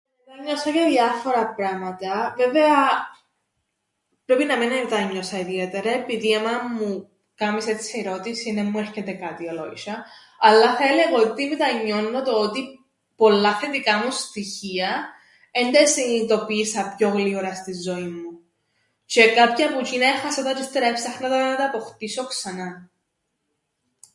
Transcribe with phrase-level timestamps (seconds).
[0.25, 2.75] Εμετάνιωσα για διάφορα πράματα, βέβαια
[4.25, 9.43] πρέπει να μεν εμετάνιωσα ιδιαίτερα, επειδή άμαν μου κάμεις έτσι ερώτησην εν μου έρκεται κάτι
[9.51, 9.95] ολόισ̆ια,
[10.39, 12.61] αλλά θα έλεα ότι μετανιώννω το ότι
[13.15, 15.09] πολλά θετικά μου στοιχεία
[15.51, 18.39] εν τα εσυνειδητοποίησα πιο γλήορα στην ζωήν μου
[19.09, 22.89] τζ̆αι κάποια που τζ̆είνα έχασα τα τζ̆αι έψαχνα να τα αποχτήσω ξανά.